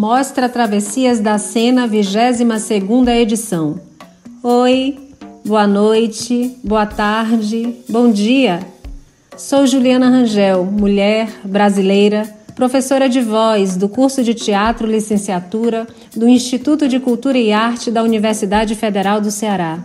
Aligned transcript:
Mostra 0.00 0.48
Travessias 0.48 1.18
da 1.18 1.38
Sena, 1.38 1.88
22 1.88 2.40
edição. 3.20 3.80
Oi, 4.44 4.96
boa 5.44 5.66
noite, 5.66 6.56
boa 6.62 6.86
tarde, 6.86 7.74
bom 7.88 8.08
dia. 8.08 8.60
Sou 9.36 9.66
Juliana 9.66 10.08
Rangel, 10.08 10.64
mulher 10.66 11.40
brasileira, 11.42 12.32
professora 12.54 13.08
de 13.08 13.20
voz 13.20 13.76
do 13.76 13.88
curso 13.88 14.22
de 14.22 14.34
Teatro 14.34 14.86
Licenciatura 14.86 15.84
do 16.14 16.28
Instituto 16.28 16.86
de 16.86 17.00
Cultura 17.00 17.36
e 17.36 17.50
Arte 17.50 17.90
da 17.90 18.04
Universidade 18.04 18.76
Federal 18.76 19.20
do 19.20 19.32
Ceará. 19.32 19.80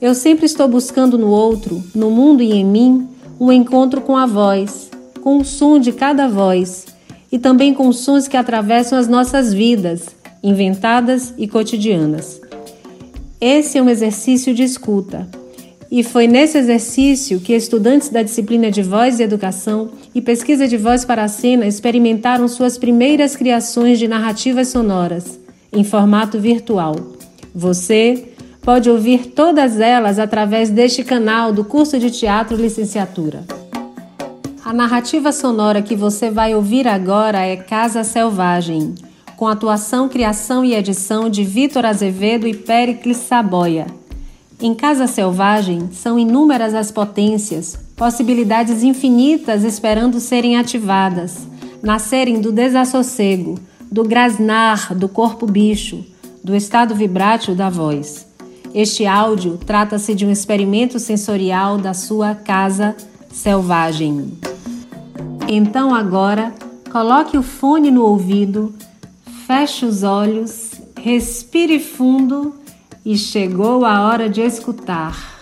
Eu 0.00 0.14
sempre 0.14 0.46
estou 0.46 0.66
buscando 0.66 1.18
no 1.18 1.28
outro, 1.28 1.84
no 1.94 2.10
mundo 2.10 2.42
e 2.42 2.50
em 2.50 2.64
mim, 2.64 3.06
um 3.38 3.52
encontro 3.52 4.00
com 4.00 4.16
a 4.16 4.24
voz, 4.24 4.88
com 5.20 5.36
o 5.36 5.44
som 5.44 5.78
de 5.78 5.92
cada 5.92 6.26
voz 6.26 6.91
e 7.32 7.38
também 7.38 7.72
com 7.72 7.90
sons 7.90 8.28
que 8.28 8.36
atravessam 8.36 8.98
as 8.98 9.08
nossas 9.08 9.52
vidas, 9.54 10.14
inventadas 10.42 11.32
e 11.38 11.48
cotidianas. 11.48 12.40
Esse 13.40 13.78
é 13.78 13.82
um 13.82 13.88
exercício 13.88 14.54
de 14.54 14.62
escuta 14.62 15.26
e 15.94 16.02
foi 16.02 16.26
nesse 16.26 16.56
exercício 16.56 17.38
que 17.38 17.52
estudantes 17.52 18.08
da 18.08 18.22
disciplina 18.22 18.70
de 18.70 18.82
voz 18.82 19.20
e 19.20 19.22
educação 19.22 19.90
e 20.14 20.22
pesquisa 20.22 20.66
de 20.66 20.78
voz 20.78 21.04
para 21.04 21.22
a 21.24 21.28
cena 21.28 21.66
experimentaram 21.66 22.48
suas 22.48 22.78
primeiras 22.78 23.36
criações 23.36 23.98
de 23.98 24.08
narrativas 24.08 24.68
sonoras, 24.68 25.38
em 25.70 25.84
formato 25.84 26.38
virtual. 26.38 26.96
Você 27.54 28.28
pode 28.62 28.88
ouvir 28.88 29.32
todas 29.32 29.80
elas 29.80 30.18
através 30.18 30.70
deste 30.70 31.04
canal 31.04 31.52
do 31.52 31.62
curso 31.62 31.98
de 31.98 32.10
teatro 32.10 32.56
licenciatura. 32.56 33.44
A 34.72 34.74
narrativa 34.74 35.32
sonora 35.32 35.82
que 35.82 35.94
você 35.94 36.30
vai 36.30 36.54
ouvir 36.54 36.88
agora 36.88 37.44
é 37.44 37.58
Casa 37.58 38.02
Selvagem, 38.02 38.94
com 39.36 39.46
atuação, 39.46 40.08
criação 40.08 40.64
e 40.64 40.74
edição 40.74 41.28
de 41.28 41.44
Vitor 41.44 41.84
Azevedo 41.84 42.48
e 42.48 42.54
Pericles 42.54 43.18
Saboia 43.18 43.86
em 44.62 44.74
Casa 44.74 45.06
Selvagem, 45.06 45.90
são 45.92 46.18
inúmeras 46.18 46.72
as 46.72 46.90
potências, 46.90 47.78
possibilidades 47.94 48.82
infinitas 48.82 49.62
esperando 49.62 50.18
serem 50.18 50.56
ativadas, 50.56 51.46
nascerem 51.82 52.40
do 52.40 52.50
desassossego, 52.50 53.58
do 53.90 54.02
grasnar 54.02 54.94
do 54.94 55.06
corpo 55.06 55.44
bicho, 55.44 56.02
do 56.42 56.56
estado 56.56 56.94
vibrátil 56.94 57.54
da 57.54 57.68
voz. 57.68 58.26
Este 58.74 59.04
áudio 59.04 59.58
trata-se 59.58 60.14
de 60.14 60.24
um 60.24 60.30
experimento 60.30 60.98
sensorial 60.98 61.76
da 61.76 61.92
sua 61.92 62.34
casa 62.34 62.96
selvagem. 63.30 64.38
Então 65.54 65.94
agora, 65.94 66.54
coloque 66.90 67.36
o 67.36 67.42
fone 67.42 67.90
no 67.90 68.06
ouvido, 68.06 68.74
feche 69.46 69.84
os 69.84 70.02
olhos, 70.02 70.80
respire 70.96 71.78
fundo 71.78 72.54
e 73.04 73.18
chegou 73.18 73.84
a 73.84 74.00
hora 74.08 74.30
de 74.30 74.40
escutar. 74.40 75.41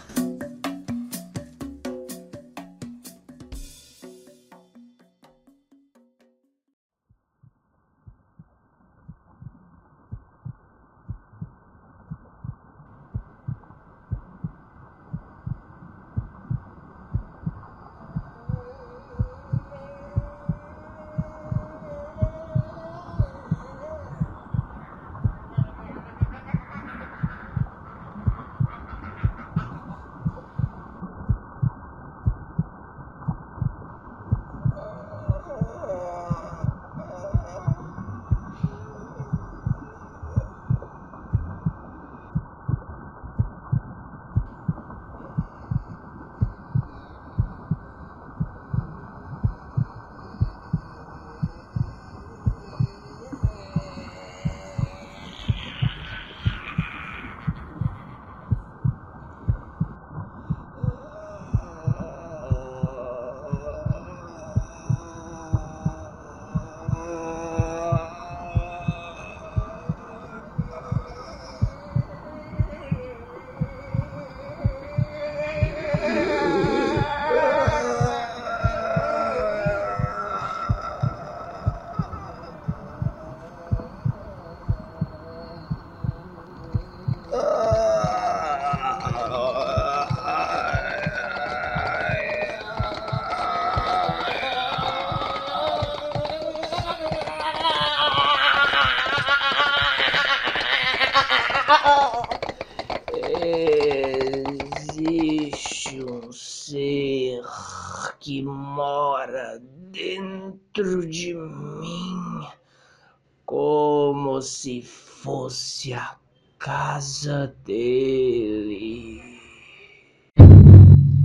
Se 114.42 114.82
fosse 114.82 115.92
a 115.92 116.16
casa 116.58 117.54
dele. 117.64 119.22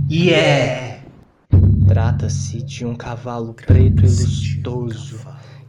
E 0.08 0.30
é. 0.30 1.04
Trata-se 1.88 2.62
de 2.62 2.84
um 2.84 2.94
cavalo 2.94 3.54
preto 3.54 4.04
e 4.04 4.08
lustoso 4.08 5.18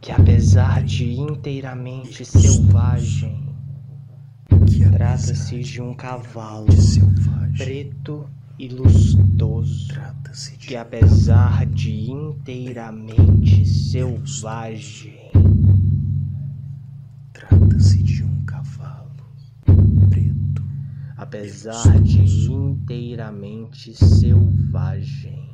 que, 0.00 0.12
apesar 0.12 0.82
de 0.82 1.12
inteiramente 1.12 2.24
selvagem, 2.24 3.48
Trata-se 4.92 5.60
de 5.60 5.80
um 5.80 5.94
cavalo 5.94 6.66
preto 7.56 8.28
e 8.58 8.68
lustoso 8.68 9.94
que, 10.58 10.74
apesar 10.74 11.66
de 11.66 12.10
inteiramente 12.10 13.64
selvagem, 13.66 15.17
Trata-se 17.48 18.02
de 18.02 18.22
um 18.22 18.44
cavalo 18.44 19.24
preto, 20.10 20.62
apesar 21.16 21.98
de 22.02 22.20
inteiramente 22.52 23.94
selvagem, 23.94 25.48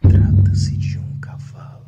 trata-se 0.00 0.76
de 0.76 0.96
um 0.96 1.18
cavalo 1.18 1.84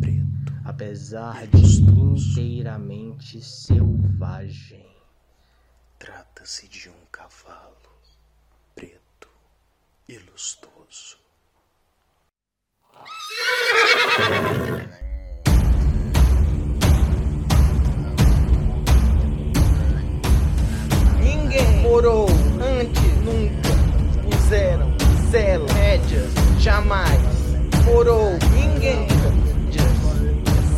preto, 0.00 0.52
apesar 0.64 1.46
de 1.46 1.80
inteiramente 1.80 3.40
selvagem, 3.40 4.96
trata-se 5.96 6.66
de 6.66 6.88
um 6.88 7.06
cavalo 7.12 7.76
preto 8.74 9.28
e 10.08 10.18
lustoso. 10.18 11.18
Ninguém 22.00 22.12
morou 22.12 22.26
antes, 22.80 23.16
nunca. 23.22 23.68
Puseram 24.22 24.90
cela, 25.30 25.70
rédeas, 25.74 26.32
jamais. 26.58 27.20
Morou, 27.84 28.38
ninguém. 28.54 29.06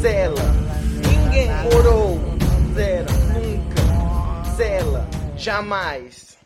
Cela, 0.00 0.42
ninguém 1.06 1.48
morou. 1.62 2.18
Zero, 2.74 3.06
nunca. 3.34 4.50
Cela, 4.56 5.08
jamais. 5.36 6.36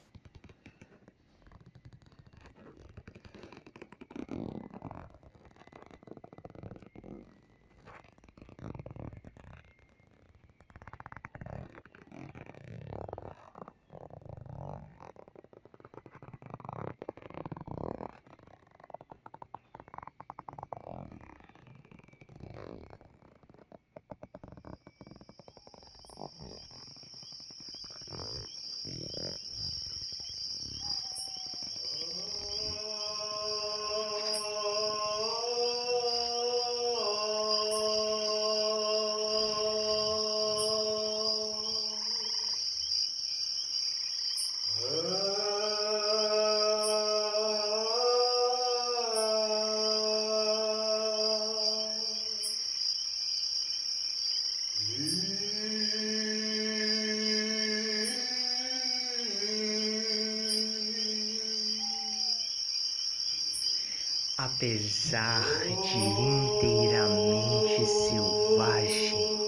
Apesar 64.47 65.43
de 65.43 65.99
inteiramente 65.99 67.85
selvagem, 67.87 69.39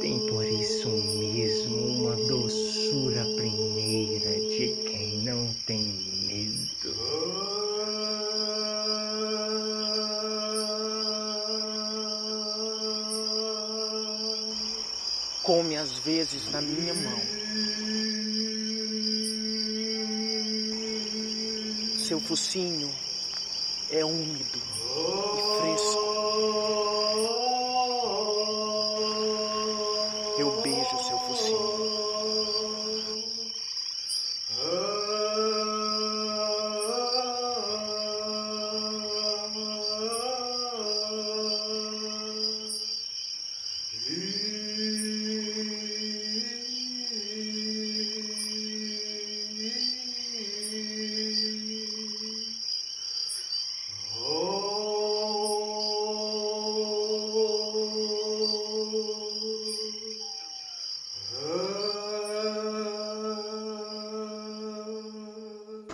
tem 0.00 0.18
por 0.26 0.44
isso 0.44 0.88
mesmo 0.88 1.76
uma 1.76 2.16
doçura 2.26 3.24
primeira 3.36 4.32
de 4.50 4.82
quem 4.84 5.22
não 5.22 5.54
tem 5.64 5.80
medo. 6.26 6.92
Come 15.44 15.76
às 15.76 15.92
vezes 15.98 16.50
na 16.50 16.60
minha 16.60 16.94
mão. 16.94 17.20
Seu 22.08 22.20
focinho 22.20 23.05
é 23.90 24.04
úmido 24.04 24.58
e 24.96 25.60
fresco. 25.60 25.95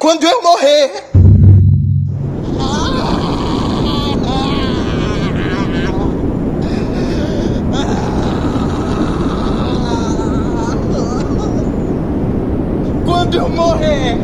Quando 0.02 0.24
eu 0.24 0.42
morrer, 0.42 0.90
quando 13.04 13.34
eu 13.36 13.48
morrer, 13.48 14.18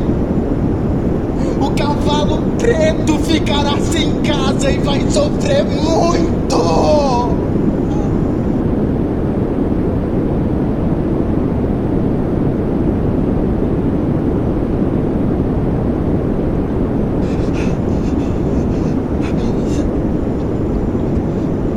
o 1.61 1.71
cavalo 1.77 2.43
preto 2.59 3.17
ficará 3.21 3.79
sem 3.81 4.21
casa 4.23 4.73
e 4.73 4.79
vai 4.79 5.09
sofrer 5.09 5.65
muito. 5.65 6.39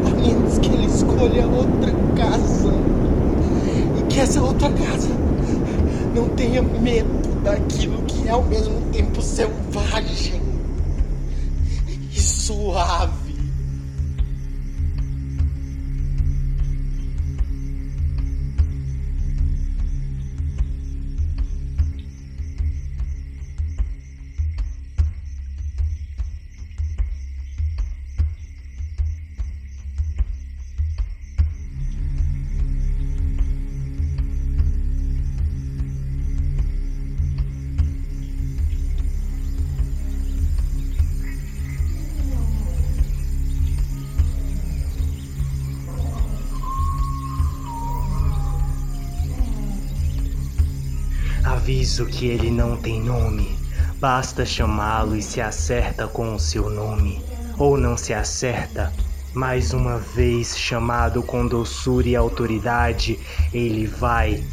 A 0.04 0.10
menos 0.20 0.58
que 0.60 0.70
ele 0.74 0.86
escolha 0.86 1.48
outra 1.48 1.92
casa. 2.16 2.74
E 3.98 4.04
que 4.10 4.11
essa 4.22 4.40
outra 4.40 4.72
casa 4.72 5.10
não 6.14 6.30
tenha 6.30 6.62
medo 6.62 7.42
daquilo 7.44 8.04
que 8.04 8.28
é 8.28 8.32
ao 8.32 8.44
mesmo 8.44 8.80
tempo 8.92 9.20
selvagem 9.20 10.40
e 12.12 12.20
suave. 12.22 13.21
Aviso 51.72 52.06
que 52.06 52.28
ele 52.28 52.52
não 52.52 52.76
tem 52.76 53.02
nome. 53.02 53.58
Basta 53.98 54.46
chamá-lo 54.46 55.16
e 55.16 55.22
se 55.22 55.40
acerta 55.40 56.06
com 56.06 56.36
o 56.36 56.40
seu 56.40 56.70
nome. 56.70 57.24
Ou 57.58 57.78
não 57.78 57.96
se 57.96 58.14
acerta. 58.14 58.92
Mais 59.34 59.72
uma 59.72 59.98
vez 59.98 60.58
chamado 60.58 61.24
com 61.24 61.48
doçura 61.48 62.10
e 62.10 62.16
autoridade, 62.16 63.18
ele 63.54 63.88
vai. 63.88 64.44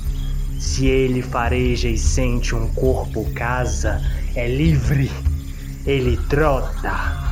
Se 0.60 0.86
ele 0.86 1.20
fareja 1.20 1.88
e 1.88 1.98
sente 1.98 2.54
um 2.54 2.72
corpo 2.72 3.28
casa, 3.32 4.00
é 4.36 4.46
livre. 4.46 5.10
Ele 5.84 6.16
trota. 6.28 7.27